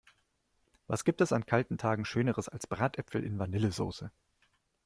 [0.87, 4.09] Was gibt es an kalten Tagen schöneres als Bratäpfel in Vanillesoße!